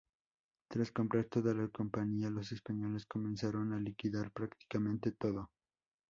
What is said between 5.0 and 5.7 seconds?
todo.